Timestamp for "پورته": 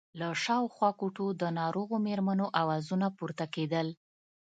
3.17-3.45